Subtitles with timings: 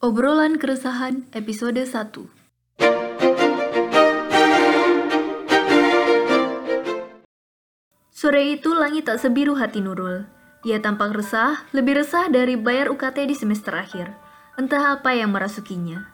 [0.00, 1.92] Obrolan Keresahan episode 1
[8.08, 10.24] Sore itu langit tak sebiru hati Nurul.
[10.64, 14.16] Ia tampak resah, lebih resah dari bayar UKT di semester akhir.
[14.56, 16.08] Entah apa yang merasukinya.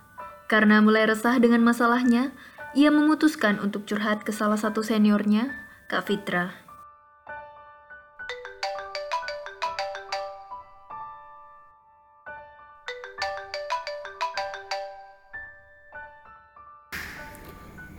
[0.51, 2.35] Karena mulai resah dengan masalahnya,
[2.75, 5.55] ia memutuskan untuk curhat ke salah satu seniornya,
[5.87, 6.66] Kak Fitra.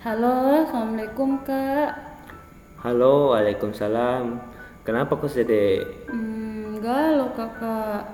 [0.07, 1.91] Halo, Assalamualaikum Kak
[2.79, 4.39] Halo, Waalaikumsalam.
[4.87, 5.83] Kenapa kok sedih?
[6.07, 8.07] hmm, Galau kakak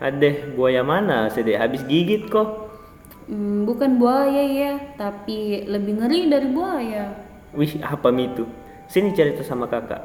[0.00, 1.28] Adeh, buaya mana?
[1.28, 2.72] Sedih habis gigit kok.
[3.28, 7.12] hmm, Bukan buaya ya, tapi lebih ngeri dari buaya
[7.52, 8.48] Wih, apa itu?
[8.88, 10.00] Sini cerita sama kakak.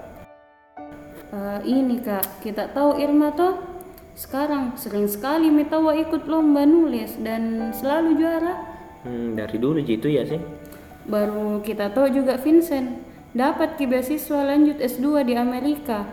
[1.32, 3.56] Eh, Ini kak, kita tahu Irma toh
[4.12, 8.76] Sekarang sering sekali Metawa ikut lomba nulis dan selalu juara
[9.08, 10.42] Hmm, dari dulu gitu ya sih.
[11.08, 13.00] Baru kita tahu juga Vincent
[13.32, 16.04] dapat ki beasiswa lanjut S2 di Amerika.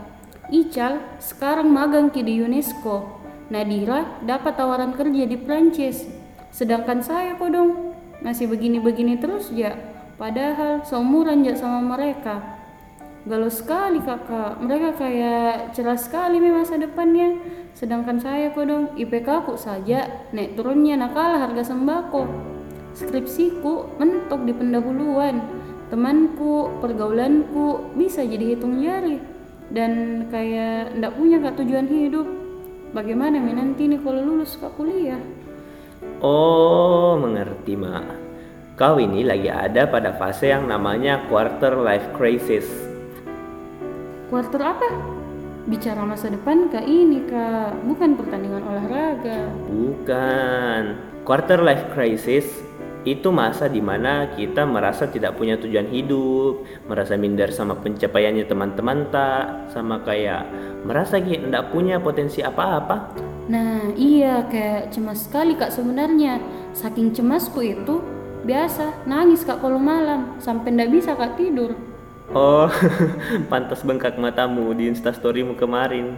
[0.54, 3.26] Ical sekarang magang ki di UNESCO.
[3.50, 6.06] Nadira dapat tawaran kerja di Prancis.
[6.54, 9.74] Sedangkan saya kok dong masih begini-begini terus ya.
[10.14, 12.62] Padahal seumuran ya sama mereka.
[13.26, 17.34] Galau sekali kakak, mereka kayak cerah sekali nih masa depannya.
[17.74, 22.53] Sedangkan saya kok dong IPK ku saja naik turunnya nakal harga sembako.
[22.94, 25.42] Skripsiku mentok di pendahuluan.
[25.90, 29.18] Temanku, pergaulanku bisa jadi hitung jari.
[29.66, 32.26] Dan kayak ndak punya kak tujuan hidup.
[32.94, 35.18] Bagaimana mi nanti nih kalau lulus kak kuliah?
[36.22, 38.06] Oh, mengerti, Mak.
[38.78, 42.66] Kau ini lagi ada pada fase yang namanya quarter life crisis.
[44.30, 44.88] Quarter apa?
[45.66, 49.50] Bicara masa depan kak ini kak, bukan pertandingan olahraga.
[49.66, 50.82] Bukan.
[51.24, 52.46] Quarter life crisis
[53.04, 59.12] itu masa di mana kita merasa tidak punya tujuan hidup, merasa minder sama pencapaiannya teman-teman
[59.12, 60.48] tak, sama kayak
[60.88, 63.12] merasa kayak tidak punya potensi apa-apa.
[63.52, 66.40] Nah iya kayak cemas sekali kak sebenarnya.
[66.72, 68.00] Saking cemasku itu
[68.48, 71.76] biasa nangis kak kalau malam sampai ndak bisa kak tidur.
[72.32, 72.72] Oh,
[73.52, 76.16] pantas bengkak matamu di instastorymu kemarin.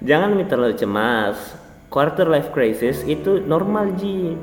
[0.00, 1.36] Jangan terlalu cemas.
[1.92, 4.36] Quarter life crisis itu normal Ji.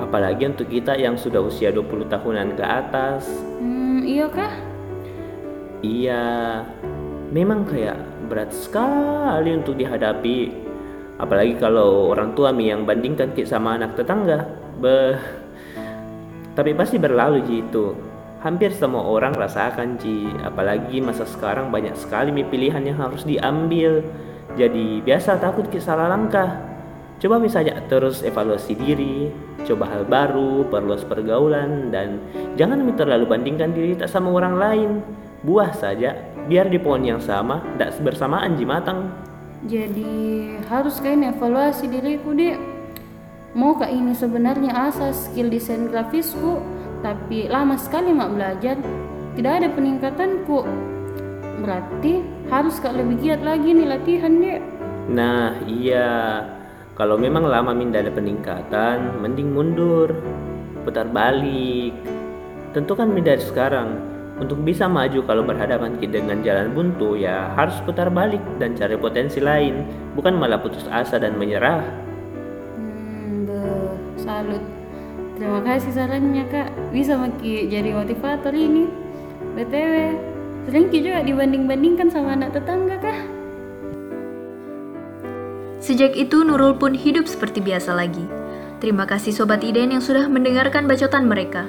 [0.00, 3.28] Apalagi untuk kita yang sudah usia 20 tahunan ke atas.
[3.60, 4.52] Hmm iya kah?
[5.82, 6.24] Iya,
[7.34, 7.98] memang kayak
[8.30, 10.54] berat sekali untuk dihadapi.
[11.18, 14.46] Apalagi kalau orang tua mi yang bandingkan kita sama anak tetangga.
[14.80, 15.18] Beh.
[16.56, 17.94] Tapi pasti berlalu Ji itu.
[18.42, 20.32] Hampir semua orang rasakan Ji.
[20.42, 24.02] Apalagi masa sekarang banyak sekali mi pilihan yang harus diambil.
[24.58, 26.71] Jadi biasa takut kita salah langkah.
[27.22, 29.30] Coba misalnya terus evaluasi diri,
[29.62, 32.18] coba hal baru, perluas pergaulan, dan
[32.58, 34.90] jangan terlalu bandingkan diri tak sama orang lain.
[35.46, 36.18] Buah saja,
[36.50, 39.06] biar di pohon yang sama, tak bersamaan ji matang.
[39.70, 42.58] Jadi harus kayak evaluasi diriku deh.
[43.54, 46.58] Mau kak ini sebenarnya asas skill desain grafisku,
[47.06, 48.74] tapi lama sekali mak belajar.
[49.38, 50.66] Tidak ada peningkatanku.
[51.62, 52.18] Berarti
[52.50, 54.58] harus kak lebih giat lagi nih latihan deh.
[55.06, 56.10] Nah iya,
[56.92, 60.12] kalau memang lama minta ada peningkatan, mending mundur,
[60.84, 61.96] putar balik.
[62.76, 63.96] Tentukan minda sekarang,
[64.36, 69.40] untuk bisa maju kalau berhadapan dengan jalan buntu ya harus putar balik dan cari potensi
[69.40, 69.84] lain,
[70.18, 71.80] bukan malah putus asa dan menyerah.
[72.76, 73.48] Hmm,
[74.18, 74.62] salut.
[75.36, 76.68] Terima kasih sarannya kak.
[76.92, 78.84] Bisa maki jadi motivator ini.
[79.52, 79.94] BTW,
[80.68, 83.41] sering juga dibanding-bandingkan sama anak tetangga kah?
[85.82, 88.22] Sejak itu Nurul pun hidup seperti biasa lagi.
[88.78, 91.66] Terima kasih Sobat Iden yang sudah mendengarkan bacotan mereka.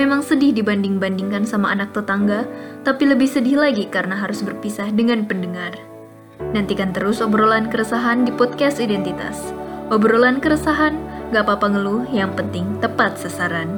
[0.00, 2.48] Memang sedih dibanding-bandingkan sama anak tetangga,
[2.80, 5.76] tapi lebih sedih lagi karena harus berpisah dengan pendengar.
[6.56, 9.52] Nantikan terus obrolan keresahan di podcast Identitas.
[9.92, 10.96] Obrolan keresahan,
[11.36, 13.68] gak apa-apa ngeluh, yang penting tepat sasaran.